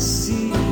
Sueño 0.00 0.68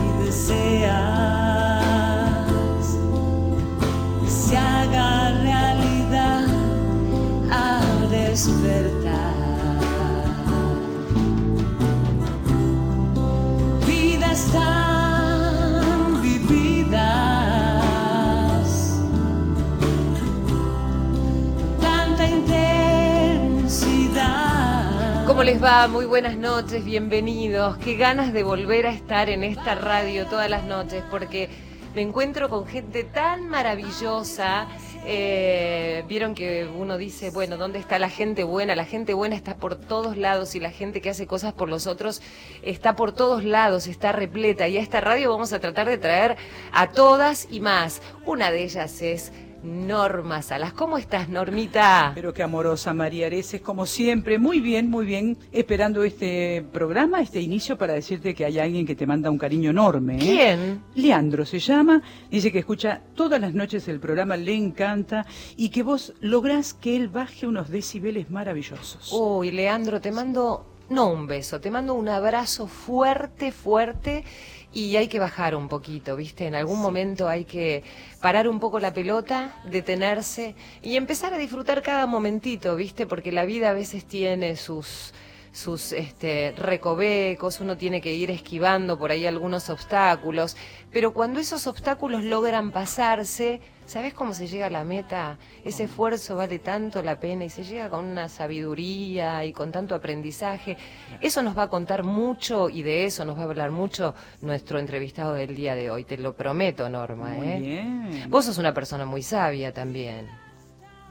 va? 25.62 25.86
Muy 25.88 26.04
buenas 26.04 26.36
noches, 26.36 26.84
bienvenidos. 26.84 27.78
Qué 27.78 27.96
ganas 27.96 28.32
de 28.32 28.42
volver 28.42 28.86
a 28.86 28.90
estar 28.90 29.30
en 29.30 29.42
esta 29.42 29.74
radio 29.74 30.26
todas 30.26 30.50
las 30.50 30.64
noches 30.64 31.02
porque 31.10 31.48
me 31.94 32.02
encuentro 32.02 32.50
con 32.50 32.66
gente 32.66 33.04
tan 33.04 33.48
maravillosa. 33.48 34.66
Eh, 35.06 36.04
Vieron 36.08 36.34
que 36.34 36.66
uno 36.66 36.98
dice, 36.98 37.30
bueno, 37.30 37.56
¿dónde 37.56 37.78
está 37.78 37.98
la 37.98 38.10
gente 38.10 38.44
buena? 38.44 38.74
La 38.76 38.84
gente 38.84 39.14
buena 39.14 39.34
está 39.34 39.56
por 39.56 39.76
todos 39.76 40.16
lados 40.16 40.54
y 40.54 40.60
la 40.60 40.70
gente 40.70 41.00
que 41.00 41.10
hace 41.10 41.26
cosas 41.26 41.54
por 41.54 41.70
los 41.70 41.86
otros 41.86 42.20
está 42.62 42.94
por 42.94 43.12
todos 43.12 43.44
lados, 43.44 43.86
está 43.86 44.12
repleta. 44.12 44.68
Y 44.68 44.76
a 44.76 44.82
esta 44.82 45.00
radio 45.00 45.30
vamos 45.30 45.52
a 45.52 45.60
tratar 45.60 45.88
de 45.88 45.96
traer 45.96 46.36
a 46.72 46.88
todas 46.90 47.48
y 47.50 47.60
más. 47.60 48.02
Una 48.26 48.50
de 48.50 48.64
ellas 48.64 49.00
es 49.00 49.32
Norma 49.66 50.42
Salas. 50.42 50.72
¿Cómo 50.72 50.96
estás, 50.96 51.28
Normita? 51.28 52.12
Pero 52.14 52.32
qué 52.32 52.42
amorosa 52.42 52.94
María 52.94 53.26
Areces, 53.26 53.60
como 53.60 53.84
siempre, 53.84 54.38
muy 54.38 54.60
bien, 54.60 54.88
muy 54.88 55.04
bien, 55.04 55.36
esperando 55.50 56.04
este 56.04 56.64
programa, 56.72 57.20
este 57.20 57.40
inicio 57.40 57.76
para 57.76 57.94
decirte 57.94 58.34
que 58.34 58.44
hay 58.44 58.58
alguien 58.58 58.86
que 58.86 58.94
te 58.94 59.06
manda 59.06 59.30
un 59.30 59.38
cariño 59.38 59.70
enorme. 59.70 60.16
¿eh? 60.16 60.18
¿Quién? 60.20 60.82
Leandro 60.94 61.44
se 61.44 61.58
llama, 61.58 62.00
dice 62.30 62.52
que 62.52 62.60
escucha 62.60 63.02
todas 63.14 63.40
las 63.40 63.54
noches 63.54 63.88
el 63.88 63.98
programa, 63.98 64.36
le 64.36 64.54
encanta 64.54 65.26
y 65.56 65.70
que 65.70 65.82
vos 65.82 66.14
lográs 66.20 66.72
que 66.72 66.96
él 66.96 67.08
baje 67.08 67.46
unos 67.46 67.68
decibeles 67.68 68.30
maravillosos. 68.30 69.12
Uy, 69.12 69.50
Leandro, 69.50 70.00
te 70.00 70.12
mando, 70.12 70.66
no 70.88 71.08
un 71.08 71.26
beso, 71.26 71.60
te 71.60 71.70
mando 71.70 71.94
un 71.94 72.08
abrazo 72.08 72.68
fuerte, 72.68 73.50
fuerte 73.50 74.24
y 74.72 74.96
hay 74.96 75.08
que 75.08 75.18
bajar 75.18 75.54
un 75.54 75.68
poquito, 75.68 76.16
¿viste? 76.16 76.46
En 76.46 76.54
algún 76.54 76.80
momento 76.80 77.28
hay 77.28 77.44
que 77.44 77.82
parar 78.20 78.48
un 78.48 78.60
poco 78.60 78.78
la 78.78 78.92
pelota, 78.92 79.54
detenerse 79.64 80.54
y 80.82 80.96
empezar 80.96 81.32
a 81.32 81.38
disfrutar 81.38 81.82
cada 81.82 82.06
momentito, 82.06 82.76
¿viste? 82.76 83.06
Porque 83.06 83.32
la 83.32 83.44
vida 83.44 83.70
a 83.70 83.74
veces 83.74 84.04
tiene 84.04 84.56
sus 84.56 85.12
sus 85.56 85.92
este, 85.92 86.52
recovecos, 86.58 87.60
uno 87.60 87.78
tiene 87.78 88.02
que 88.02 88.12
ir 88.12 88.30
esquivando 88.30 88.98
por 88.98 89.10
ahí 89.10 89.24
algunos 89.24 89.70
obstáculos, 89.70 90.54
pero 90.92 91.14
cuando 91.14 91.40
esos 91.40 91.66
obstáculos 91.66 92.24
logran 92.24 92.72
pasarse, 92.72 93.62
¿sabes 93.86 94.14
cómo 94.14 94.34
se 94.34 94.46
llega 94.46 94.66
a 94.66 94.70
la 94.70 94.84
meta? 94.84 95.38
Ese 95.64 95.84
esfuerzo 95.84 96.36
vale 96.36 96.58
tanto 96.58 97.02
la 97.02 97.18
pena 97.18 97.44
y 97.44 97.50
se 97.50 97.64
llega 97.64 97.88
con 97.88 98.04
una 98.04 98.28
sabiduría 98.28 99.44
y 99.44 99.52
con 99.52 99.72
tanto 99.72 99.94
aprendizaje. 99.94 100.76
Eso 101.20 101.42
nos 101.42 101.56
va 101.56 101.64
a 101.64 101.68
contar 101.68 102.02
mucho 102.02 102.68
y 102.68 102.82
de 102.82 103.04
eso 103.04 103.24
nos 103.24 103.36
va 103.36 103.42
a 103.42 103.44
hablar 103.44 103.70
mucho 103.70 104.14
nuestro 104.42 104.78
entrevistado 104.78 105.34
del 105.34 105.54
día 105.54 105.74
de 105.74 105.90
hoy, 105.90 106.04
te 106.04 106.18
lo 106.18 106.34
prometo, 106.34 106.88
Norma. 106.88 107.30
Muy 107.30 107.48
¿eh? 107.48 107.58
bien. 107.58 108.26
Vos 108.28 108.44
sos 108.44 108.58
una 108.58 108.74
persona 108.74 109.04
muy 109.06 109.22
sabia 109.22 109.72
también. 109.72 110.28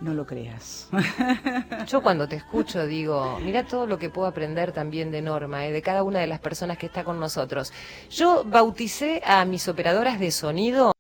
No 0.02 0.14
lo 0.14 0.25
creas. 0.25 0.90
Yo 1.88 2.03
cuando 2.03 2.28
te 2.28 2.35
escucho 2.35 2.85
digo, 2.85 3.40
mira 3.41 3.66
todo 3.66 3.88
lo 3.88 3.97
que 3.97 4.09
puedo 4.09 4.28
aprender 4.28 4.74
también 4.74 5.09
de 5.09 5.22
Norma, 5.22 5.66
¿eh? 5.66 5.72
de 5.72 5.81
cada 5.81 6.03
una 6.03 6.19
de 6.19 6.28
las 6.28 6.40
personas 6.40 6.78
que 6.78 6.88
está 6.88 7.06
con 7.06 7.19
nosotros. 7.19 7.72
Yo 8.09 8.44
bauticé 8.46 9.22
a 9.25 9.46
mis 9.46 9.68
operadoras 9.69 10.19
de 10.19 10.31
sonido 10.31 10.94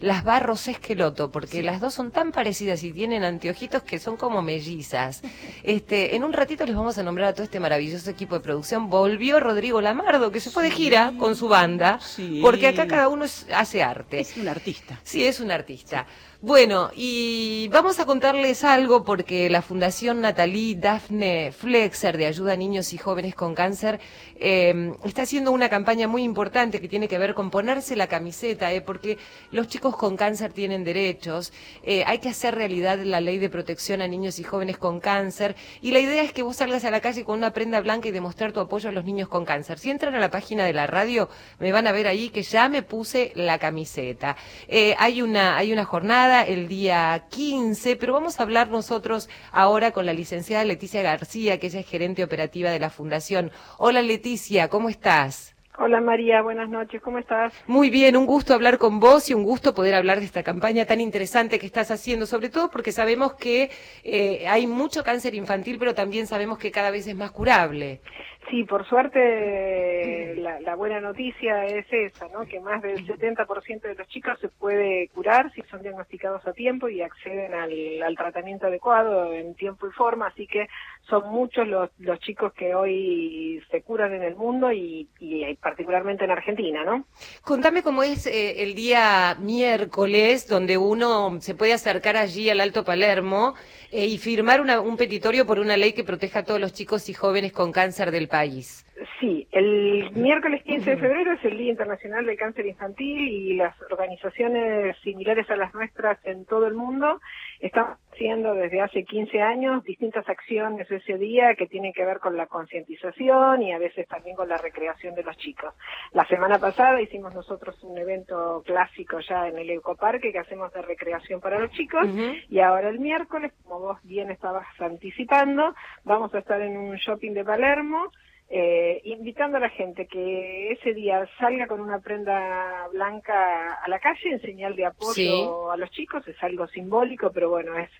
las 0.00 0.22
Barros 0.22 0.68
Esqueloto, 0.68 1.30
porque 1.32 1.62
las 1.62 1.80
dos 1.80 1.94
son 1.94 2.10
tan 2.10 2.30
parecidas 2.30 2.82
y 2.82 2.92
tienen 2.92 3.24
anteojitos 3.24 3.82
que 3.84 3.98
son 3.98 4.18
como 4.18 4.42
mellizas. 4.42 5.22
Este, 5.62 6.14
en 6.14 6.22
un 6.24 6.32
ratito 6.34 6.64
les 6.66 6.76
vamos 6.76 6.96
a 6.98 7.02
nombrar 7.02 7.28
a 7.28 7.32
todo 7.32 7.42
este 7.42 7.58
maravilloso 7.58 8.08
equipo 8.10 8.34
de 8.36 8.40
producción. 8.42 8.88
Volvió 8.90 9.40
Rodrigo 9.40 9.80
Lamardo, 9.80 10.30
que 10.30 10.38
se 10.40 10.50
fue 10.50 10.62
de 10.62 10.70
gira 10.70 11.14
con 11.18 11.34
su 11.34 11.48
banda, 11.48 11.98
Sí. 12.00 12.38
porque 12.42 12.68
acá 12.68 12.86
cada 12.86 13.08
uno 13.08 13.24
es- 13.24 13.46
hace 13.52 13.82
arte. 13.82 14.20
Es 14.20 14.36
un 14.36 14.46
artista. 14.46 15.00
Sí, 15.02 15.24
es 15.24 15.40
un 15.40 15.50
artista. 15.50 16.06
Bueno, 16.46 16.92
y 16.94 17.66
vamos 17.72 17.98
a 17.98 18.06
contarles 18.06 18.62
algo 18.62 19.02
porque 19.02 19.50
la 19.50 19.62
Fundación 19.62 20.20
Natalí 20.20 20.76
Dafne 20.76 21.50
Flexer 21.50 22.16
de 22.16 22.26
Ayuda 22.26 22.52
a 22.52 22.56
Niños 22.56 22.92
y 22.92 22.98
Jóvenes 22.98 23.34
con 23.34 23.56
Cáncer 23.56 23.98
eh, 24.38 24.92
está 25.04 25.22
haciendo 25.22 25.50
una 25.50 25.68
campaña 25.68 26.06
muy 26.06 26.22
importante 26.22 26.80
que 26.80 26.86
tiene 26.86 27.08
que 27.08 27.18
ver 27.18 27.34
con 27.34 27.50
ponerse 27.50 27.96
la 27.96 28.06
camiseta, 28.06 28.72
eh, 28.72 28.80
porque 28.80 29.18
los 29.50 29.66
chicos 29.66 29.96
con 29.96 30.16
cáncer 30.16 30.52
tienen 30.52 30.84
derechos, 30.84 31.52
eh, 31.82 32.04
hay 32.06 32.18
que 32.18 32.28
hacer 32.28 32.54
realidad 32.54 32.98
la 32.98 33.20
ley 33.20 33.38
de 33.38 33.48
protección 33.48 34.00
a 34.00 34.06
niños 34.06 34.38
y 34.38 34.44
jóvenes 34.44 34.78
con 34.78 35.00
cáncer, 35.00 35.56
y 35.80 35.90
la 35.90 35.98
idea 35.98 36.22
es 36.22 36.32
que 36.32 36.42
vos 36.42 36.56
salgas 36.56 36.84
a 36.84 36.90
la 36.90 37.00
calle 37.00 37.24
con 37.24 37.38
una 37.38 37.52
prenda 37.52 37.80
blanca 37.80 38.08
y 38.08 38.12
demostrar 38.12 38.52
tu 38.52 38.60
apoyo 38.60 38.88
a 38.88 38.92
los 38.92 39.04
niños 39.04 39.28
con 39.28 39.44
cáncer. 39.44 39.78
Si 39.78 39.90
entran 39.90 40.14
a 40.14 40.20
la 40.20 40.30
página 40.30 40.64
de 40.64 40.72
la 40.74 40.86
radio, 40.86 41.28
me 41.58 41.72
van 41.72 41.86
a 41.86 41.92
ver 41.92 42.06
ahí 42.06 42.28
que 42.28 42.42
ya 42.42 42.68
me 42.68 42.82
puse 42.82 43.32
la 43.34 43.58
camiseta. 43.58 44.36
Eh, 44.68 44.94
hay 44.98 45.22
una, 45.22 45.56
hay 45.56 45.72
una 45.72 45.84
jornada 45.84 46.35
el 46.42 46.68
día 46.68 47.26
15, 47.30 47.96
pero 47.96 48.12
vamos 48.12 48.38
a 48.38 48.42
hablar 48.42 48.68
nosotros 48.68 49.28
ahora 49.50 49.90
con 49.90 50.06
la 50.06 50.12
licenciada 50.12 50.64
Leticia 50.64 51.02
García, 51.02 51.58
que 51.58 51.68
ella 51.68 51.80
es 51.80 51.86
gerente 51.86 52.22
operativa 52.22 52.70
de 52.70 52.78
la 52.78 52.90
Fundación. 52.90 53.50
Hola 53.78 54.02
Leticia, 54.02 54.68
¿cómo 54.68 54.88
estás? 54.88 55.55
Hola 55.78 56.00
María, 56.00 56.40
buenas 56.40 56.70
noches, 56.70 57.02
¿cómo 57.02 57.18
estás? 57.18 57.52
Muy 57.66 57.90
bien, 57.90 58.16
un 58.16 58.24
gusto 58.24 58.54
hablar 58.54 58.78
con 58.78 58.98
vos 58.98 59.28
y 59.28 59.34
un 59.34 59.44
gusto 59.44 59.74
poder 59.74 59.94
hablar 59.94 60.20
de 60.20 60.24
esta 60.24 60.42
campaña 60.42 60.86
tan 60.86 61.02
interesante 61.02 61.58
que 61.58 61.66
estás 61.66 61.90
haciendo, 61.90 62.24
sobre 62.24 62.48
todo 62.48 62.70
porque 62.70 62.92
sabemos 62.92 63.34
que 63.34 63.70
eh, 64.02 64.48
hay 64.48 64.66
mucho 64.66 65.04
cáncer 65.04 65.34
infantil, 65.34 65.76
pero 65.78 65.94
también 65.94 66.26
sabemos 66.26 66.58
que 66.58 66.70
cada 66.70 66.90
vez 66.90 67.06
es 67.06 67.14
más 67.14 67.30
curable. 67.30 68.00
Sí, 68.48 68.62
por 68.62 68.86
suerte 68.86 70.36
la, 70.36 70.60
la 70.60 70.76
buena 70.76 71.00
noticia 71.00 71.64
es 71.64 71.84
esa, 71.90 72.28
¿no? 72.28 72.46
Que 72.46 72.60
más 72.60 72.80
del 72.80 73.04
70% 73.04 73.80
de 73.80 73.94
los 73.96 74.06
chicos 74.06 74.38
se 74.40 74.48
puede 74.48 75.08
curar 75.08 75.52
si 75.52 75.62
son 75.62 75.82
diagnosticados 75.82 76.46
a 76.46 76.52
tiempo 76.52 76.88
y 76.88 77.02
acceden 77.02 77.54
al, 77.54 78.02
al 78.02 78.16
tratamiento 78.16 78.68
adecuado 78.68 79.32
en 79.32 79.56
tiempo 79.56 79.88
y 79.88 79.90
forma, 79.90 80.28
así 80.28 80.46
que 80.46 80.68
son 81.02 81.28
muchos 81.32 81.66
los, 81.66 81.90
los 81.98 82.20
chicos 82.20 82.52
que 82.52 82.74
hoy 82.74 83.60
se 83.70 83.82
curan 83.82 84.14
en 84.14 84.22
el 84.22 84.36
mundo 84.36 84.70
y, 84.70 85.08
y 85.18 85.42
particularmente 85.70 86.24
en 86.24 86.30
Argentina, 86.30 86.84
¿no? 86.84 87.06
Contame 87.42 87.82
cómo 87.82 88.04
es 88.04 88.28
eh, 88.28 88.62
el 88.62 88.76
día 88.76 89.36
miércoles, 89.40 90.46
donde 90.46 90.78
uno 90.78 91.40
se 91.40 91.56
puede 91.56 91.72
acercar 91.72 92.16
allí 92.16 92.48
al 92.48 92.60
Alto 92.60 92.84
Palermo 92.84 93.54
eh, 93.90 94.06
y 94.06 94.16
firmar 94.18 94.60
una- 94.60 94.80
un 94.80 94.96
petitorio 94.96 95.44
por 95.44 95.58
una 95.58 95.76
ley 95.76 95.92
que 95.92 96.04
proteja 96.04 96.38
a 96.40 96.44
todos 96.44 96.60
los 96.60 96.72
chicos 96.72 97.08
y 97.08 97.14
jóvenes 97.14 97.52
con 97.52 97.72
cáncer 97.72 98.12
del 98.12 98.28
país. 98.28 98.86
Sí, 99.18 99.48
el 99.50 100.08
miércoles 100.12 100.62
15 100.62 100.90
de 100.90 100.96
febrero 100.98 101.32
es 101.32 101.44
el 101.44 101.58
Día 101.58 101.70
Internacional 101.72 102.24
del 102.24 102.36
Cáncer 102.38 102.64
Infantil 102.66 103.28
y 103.28 103.56
las 103.56 103.74
organizaciones 103.90 104.96
similares 105.02 105.50
a 105.50 105.56
las 105.56 105.74
nuestras 105.74 106.18
en 106.24 106.44
todo 106.46 106.66
el 106.68 106.74
mundo 106.74 107.20
están 107.60 107.96
haciendo 108.16 108.54
desde 108.54 108.80
hace 108.80 109.04
15 109.04 109.42
años 109.42 109.84
distintas 109.84 110.26
acciones 110.26 110.90
ese 110.90 111.18
día 111.18 111.54
que 111.54 111.66
tienen 111.66 111.92
que 111.92 112.04
ver 112.04 112.18
con 112.18 112.34
la 112.34 112.46
concientización 112.46 113.60
y 113.60 113.72
a 113.74 113.78
veces 113.78 114.08
también 114.08 114.34
con 114.36 114.48
la 114.48 114.56
recreación 114.56 115.14
de 115.14 115.22
los 115.22 115.36
chicos. 115.36 115.74
La 116.12 116.26
semana 116.26 116.58
pasada 116.58 117.00
hicimos 117.02 117.34
nosotros 117.34 117.76
un 117.84 117.98
evento 117.98 118.62
clásico 118.64 119.20
ya 119.20 119.48
en 119.48 119.58
el 119.58 119.68
Ecoparque 119.68 120.32
que 120.32 120.38
hacemos 120.38 120.72
de 120.72 120.80
recreación 120.80 121.42
para 121.42 121.58
los 121.58 121.70
chicos 121.72 122.06
y 122.48 122.58
ahora 122.60 122.88
el 122.88 123.00
miércoles, 123.00 123.52
como 123.62 123.80
vos 123.80 123.98
bien 124.02 124.30
estabas 124.30 124.66
anticipando, 124.78 125.74
vamos 126.04 126.34
a 126.34 126.38
estar 126.38 126.62
en 126.62 126.78
un 126.78 126.96
shopping 126.96 127.32
de 127.32 127.44
Palermo 127.44 128.10
eh, 128.48 129.00
invitando 129.04 129.56
a 129.56 129.60
la 129.60 129.70
gente 129.70 130.06
que 130.06 130.72
ese 130.72 130.94
día 130.94 131.28
salga 131.38 131.66
con 131.66 131.80
una 131.80 131.98
prenda 131.98 132.86
blanca 132.92 133.74
a 133.74 133.88
la 133.88 133.98
calle 133.98 134.30
en 134.30 134.40
señal 134.40 134.76
de 134.76 134.86
apoyo 134.86 135.14
Sí. 135.14 135.48
a 135.72 135.76
los 135.76 135.90
chicos, 135.90 136.26
es 136.28 136.40
algo 136.42 136.66
simbólico, 136.68 137.32
pero 137.32 137.50
bueno, 137.50 137.76
es 137.76 137.90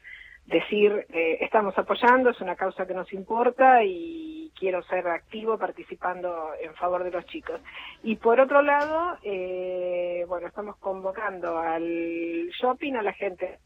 decir, 0.47 1.07
eh, 1.13 1.39
estamos 1.41 1.77
apoyando, 1.77 2.31
es 2.31 2.41
una 2.41 2.55
causa 2.55 2.87
que 2.87 2.95
nos 2.95 3.13
importa 3.13 3.83
y 3.83 4.53
quiero 4.57 4.83
ser 4.85 5.09
activo 5.09 5.59
participando 5.59 6.51
en 6.63 6.73
favor 6.75 7.03
de 7.03 7.11
los 7.11 7.27
chicos. 7.27 7.61
Y 8.05 8.15
por 8.17 8.39
otro 8.39 8.63
lado, 8.63 9.19
eh, 9.25 10.25
bueno, 10.29 10.47
estamos 10.47 10.77
convocando 10.77 11.59
al 11.59 12.49
shopping 12.61 12.95
a 12.95 13.03
la 13.03 13.13
gente 13.13 13.59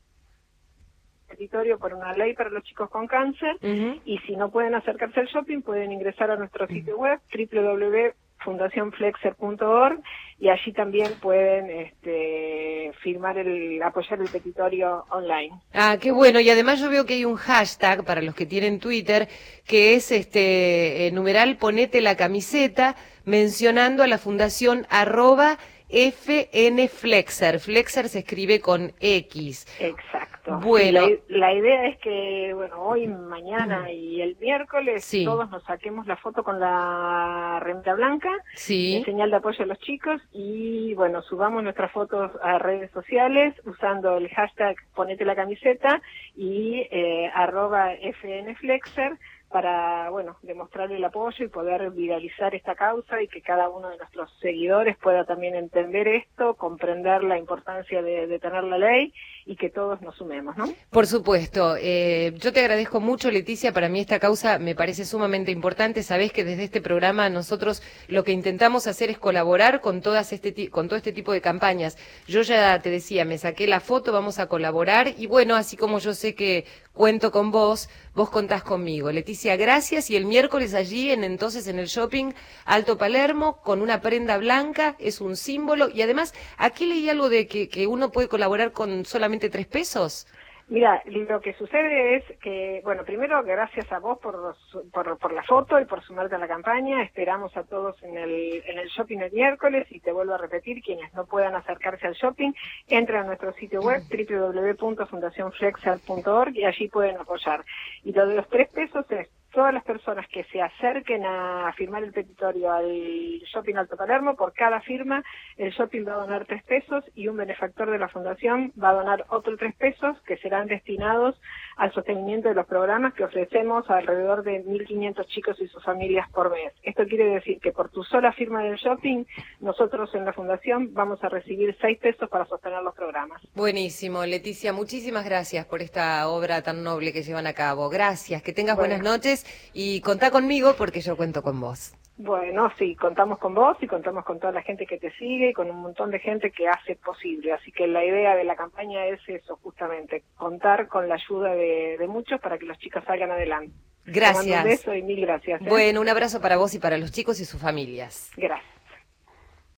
territorio 1.31 1.79
por 1.79 1.94
una 1.94 2.12
ley 2.12 2.35
para 2.35 2.50
los 2.50 2.62
chicos 2.65 2.91
con 2.91 3.06
cáncer 3.06 3.56
y 4.05 4.19
si 4.27 4.37
no 4.37 4.50
pueden 4.50 4.75
acercarse 4.75 5.21
al 5.21 5.29
shopping 5.29 5.62
pueden 5.62 5.93
ingresar 5.93 6.31
a 6.31 6.37
nuestro 6.37 6.67
sitio 6.67 6.99
web 6.99 7.21
www.fundacionflexer.org 7.32 10.03
y 10.38 10.49
allí 10.49 10.73
también 10.73 11.12
pueden 11.21 11.71
este, 11.71 12.93
firmar 13.03 13.38
el 13.38 13.82
apoyar 13.82 14.21
el 14.21 14.29
petitorio 14.29 15.05
online. 15.11 15.50
Ah, 15.73 15.97
qué 16.00 16.12
bueno. 16.12 16.41
Y 16.41 16.49
además 16.50 16.81
yo 16.81 16.88
veo 16.91 17.06
que 17.06 17.15
hay 17.15 17.27
un 17.27 17.37
hashtag 17.37 18.05
para 18.05 18.23
los 18.23 18.35
que 18.35 18.47
tienen 18.47 18.81
Twitter 18.81 19.29
que 19.67 19.94
es 19.94 20.11
este 20.11 21.06
eh, 21.06 21.12
numeral 21.12 21.59
ponete 21.59 22.00
la 22.00 22.17
camiseta 22.17 22.97
mencionando 23.25 24.03
a 24.03 24.06
la 24.06 24.17
fundación 24.19 24.87
arroba 24.88 25.59
FN 25.91 26.89
Flexer. 26.89 27.61
Flexer 27.61 28.09
se 28.09 28.21
escribe 28.21 28.61
con 28.61 28.93
X. 29.01 29.67
Exacto. 29.81 30.59
Bueno. 30.63 31.03
La, 31.29 31.39
la 31.39 31.55
idea 31.55 31.87
es 31.87 31.99
que, 31.99 32.53
bueno, 32.55 32.83
hoy, 32.83 33.07
mañana 33.07 33.91
y 33.93 34.21
el 34.23 34.37
miércoles 34.41 35.05
Sí. 35.05 35.25
todos 35.25 35.49
nos 35.51 35.63
saquemos 35.65 36.07
la 36.07 36.17
foto 36.17 36.43
con 36.43 36.59
la 36.59 37.61
remera 37.63 37.95
blanca 37.95 38.31
Sí. 38.55 38.97
en 38.97 39.05
señal 39.05 39.31
de 39.31 39.37
apoyo 39.37 39.63
a 39.63 39.67
los 39.67 39.79
chicos 39.81 40.21
y, 40.33 40.95
bueno, 40.95 41.23
subamos 41.23 41.63
nuestras 41.63 41.93
fotos 41.93 42.33
a 42.43 42.59
redes 42.59 42.91
sociales 42.93 43.55
usando 43.67 44.17
el 44.17 44.29
hashtag 44.31 44.77
ponete 44.95 45.25
la 45.25 45.37
camiseta 45.37 46.01
y 46.37 46.87
eh, 46.91 47.31
arroba 47.35 47.91
FNFlexer 47.95 49.19
para, 49.50 50.08
bueno, 50.11 50.37
demostrar 50.43 50.93
el 50.93 51.05
apoyo 51.05 51.44
y 51.44 51.49
poder 51.49 51.91
viralizar 51.91 52.55
esta 52.55 52.76
causa 52.76 53.20
y 53.20 53.29
que 53.29 53.43
cada 53.43 53.69
uno 53.69 53.88
de 53.91 53.99
nuestros 53.99 54.32
seguidores 54.41 54.97
pueda 54.97 55.25
también 55.25 55.56
entender 55.56 56.06
esto, 56.06 56.55
comprender 56.55 57.25
la 57.25 57.37
importancia 57.37 58.00
de, 58.00 58.29
de 58.29 58.38
tener 58.38 58.62
la 58.64 58.79
ley 58.79 59.12
y 59.50 59.56
que 59.56 59.69
todos 59.69 60.00
nos 60.00 60.14
sumemos, 60.14 60.56
¿no? 60.56 60.73
Por 60.91 61.08
supuesto. 61.08 61.75
Eh, 61.76 62.35
yo 62.38 62.52
te 62.52 62.61
agradezco 62.61 63.00
mucho, 63.00 63.32
Leticia. 63.32 63.73
Para 63.73 63.88
mí 63.88 63.99
esta 63.99 64.20
causa 64.20 64.61
me 64.61 64.76
parece 64.76 65.05
sumamente 65.05 65.50
importante. 65.50 66.05
Sabés 66.05 66.32
que 66.32 66.44
desde 66.44 66.62
este 66.62 66.81
programa 66.81 67.29
nosotros 67.29 67.82
lo 68.06 68.23
que 68.23 68.31
intentamos 68.31 68.87
hacer 68.87 69.11
es 69.11 69.19
colaborar 69.19 69.81
con 69.81 70.02
todas 70.02 70.32
este 70.32 70.70
con 70.70 70.87
todo 70.87 70.97
este 70.97 71.11
tipo 71.11 71.32
de 71.32 71.41
campañas. 71.41 71.99
Yo 72.29 72.43
ya 72.43 72.81
te 72.81 72.91
decía, 72.91 73.25
me 73.25 73.38
saqué 73.38 73.67
la 73.67 73.81
foto, 73.81 74.12
vamos 74.12 74.38
a 74.38 74.47
colaborar 74.47 75.14
y 75.19 75.26
bueno, 75.26 75.56
así 75.56 75.76
como 75.76 75.99
yo 75.99 76.14
sé 76.14 76.37
que 76.37 76.64
cuento 76.93 77.32
con 77.32 77.50
vos, 77.50 77.88
vos 78.14 78.31
contás 78.31 78.62
conmigo. 78.62 79.11
Leticia, 79.11 79.56
gracias 79.56 80.11
y 80.11 80.17
el 80.17 80.26
miércoles 80.26 80.75
allí 80.75 81.11
en 81.11 81.25
entonces 81.25 81.67
en 81.67 81.79
el 81.79 81.87
shopping 81.87 82.35
Alto 82.67 82.99
Palermo 82.99 83.62
con 83.62 83.81
una 83.81 84.00
prenda 84.00 84.37
blanca 84.37 84.97
es 84.99 85.20
un 85.20 85.37
símbolo 85.37 85.88
y 85.88 86.02
además 86.02 86.35
aquí 86.56 86.87
leí 86.87 87.08
algo 87.08 87.29
de 87.29 87.47
que, 87.47 87.69
que 87.69 87.87
uno 87.87 88.12
puede 88.12 88.29
colaborar 88.29 88.73
con 88.73 89.06
solamente 89.06 89.40
tres 89.49 89.67
pesos. 89.67 90.27
Mira, 90.71 91.03
lo 91.07 91.41
que 91.41 91.53
sucede 91.55 92.15
es 92.15 92.23
que, 92.39 92.81
bueno, 92.85 93.05
primero 93.05 93.43
gracias 93.43 93.91
a 93.91 93.99
vos 93.99 94.21
por, 94.21 94.55
por, 94.93 95.19
por 95.19 95.33
la 95.33 95.43
foto 95.43 95.81
y 95.81 95.85
por 95.85 96.01
sumarte 96.05 96.37
a 96.37 96.39
la 96.39 96.47
campaña. 96.47 97.03
Esperamos 97.03 97.57
a 97.57 97.65
todos 97.65 98.01
en 98.05 98.17
el, 98.17 98.63
en 98.65 98.79
el 98.79 98.89
shopping 98.89 99.19
el 99.19 99.33
miércoles 99.33 99.89
y 99.91 99.99
te 99.99 100.13
vuelvo 100.13 100.35
a 100.35 100.39
repetir, 100.39 100.81
quienes 100.81 101.13
no 101.13 101.27
puedan 101.27 101.57
acercarse 101.57 102.07
al 102.07 102.15
shopping, 102.15 102.53
entren 102.87 103.23
a 103.23 103.25
nuestro 103.25 103.53
sitio 103.55 103.81
web 103.81 104.01
www.fundacionflexer.org 104.09 106.55
y 106.55 106.65
allí 106.65 106.87
pueden 106.87 107.17
apoyar. 107.17 107.65
Y 108.05 108.13
lo 108.13 108.29
de 108.29 108.37
los 108.37 108.49
tres 108.49 108.69
pesos 108.69 109.05
es 109.11 109.29
todas 109.50 109.75
las 109.75 109.85
personas 109.85 110.26
que 110.29 110.44
se 110.44 110.62
acerquen 110.62 111.25
a 111.25 111.73
firmar 111.76 112.02
el 112.05 112.12
petitorio 112.12 112.73
al 112.73 113.41
Shopping 113.52 113.76
Alto 113.76 113.97
Palermo, 113.97 114.37
por 114.37 114.52
cada 114.52 114.81
firma 114.81 115.23
el 115.56 115.73
shopping 115.73 116.06
va 116.06 116.14
a 116.14 116.19
donar 116.19 116.47
tres 116.47 116.62
pesos 116.64 117.05
y 117.14 117.29
un 117.29 117.37
benefactor 117.37 117.91
de 117.91 117.99
la 117.99 118.08
fundación 118.08 118.73
va 118.82 118.91
a 118.91 118.94
donar 118.94 119.25
otros 119.29 119.58
tres 119.58 119.75
pesos 119.76 120.17
que 120.26 120.37
serán 120.38 120.69
destinados 120.69 121.41
al 121.76 121.93
sostenimiento 121.93 122.49
de 122.49 122.55
los 122.55 122.67
programas 122.67 123.14
que 123.14 123.25
ofrecemos 123.25 123.88
a 123.91 123.99
alrededor 123.99 124.43
de 124.43 124.64
1.500 124.64 125.26
chicos 125.26 125.61
y 125.61 125.69
sus 125.69 125.82
familias 125.85 126.29
por 126.31 126.50
mes. 126.50 126.73
Esto 126.82 127.05
quiere 127.06 127.26
decir 127.26 127.58
que 127.61 127.73
por 127.73 127.91
tu 127.91 128.05
sola 128.05 128.32
firma 128.32 128.62
del 128.62 128.76
shopping, 128.76 129.25
nosotros 129.61 130.14
en 130.14 130.25
la 130.25 130.32
fundación 130.32 130.94
vamos 130.94 131.23
a 131.25 131.29
recibir 131.29 131.76
seis 131.81 131.99
pesos 131.99 132.29
para 132.29 132.47
sostener 132.47 132.82
los 132.82 132.94
programas. 132.94 133.41
Buenísimo, 133.55 134.25
Leticia, 134.25 134.73
muchísimas 134.73 135.25
gracias 135.25 135.67
por 135.67 135.82
esta 135.82 136.29
obra 136.29 136.62
tan 136.62 136.85
noble 136.85 137.12
que 137.12 137.23
llevan 137.23 137.47
a 137.47 137.52
cabo. 137.52 137.88
Gracias, 137.88 138.43
que 138.43 138.52
tengas 138.52 138.76
Bueno. 138.76 138.97
buenas 138.97 139.05
noches 139.05 139.40
y 139.73 140.01
contá 140.01 140.31
conmigo 140.31 140.75
porque 140.77 141.01
yo 141.01 141.17
cuento 141.17 141.43
con 141.43 141.61
vos. 141.61 141.95
Bueno, 142.17 142.71
sí, 142.79 142.97
contamos 142.97 143.39
con 143.39 143.55
vos 143.55 143.79
y 143.81 143.87
contamos 143.87 144.25
con 144.27 144.39
toda 144.39 144.53
la 144.53 144.61
gente 144.61 144.85
que 144.85 144.99
te 144.99 145.11
sigue 145.13 145.51
y 145.51 145.53
con 145.55 145.71
un 145.71 145.81
montón 145.81 146.11
de 146.11 146.19
gente 146.19 146.51
que 146.51 146.69
hace 146.69 146.97
posible. 146.97 147.53
Así 147.53 147.73
que 147.73 147.87
la 147.87 148.05
idea 148.05 148.37
de 148.37 148.45
la 148.45 148.57
campaña 148.57 149.07
es 149.07 149.21
eso, 149.27 149.59
justamente, 149.63 150.23
contar 150.37 150.87
con 150.89 151.09
la 151.09 151.15
ayuda 151.15 151.55
de, 151.55 151.97
de 151.99 152.07
muchos 152.09 152.39
para 152.41 152.59
que 152.59 152.67
los 152.67 152.77
chicos 152.79 153.03
salgan 153.07 153.31
adelante. 153.31 153.73
Te 154.05 154.21
mando 154.21 154.21
Gracias. 154.21 154.65
un 154.65 154.71
beso 154.71 154.95
y 154.95 155.03
mil 155.03 155.21
gracias. 155.21 155.63
¿eh? 155.63 155.65
Bueno, 155.67 156.01
un 156.01 156.09
abrazo 156.09 156.41
para 156.41 156.57
vos 156.57 156.75
y 156.75 156.79
para 156.79 156.99
los 156.99 157.11
chicos 157.11 157.41
y 157.41 157.45
sus 157.45 157.61
familias. 157.61 158.31
Gracias. 158.37 158.70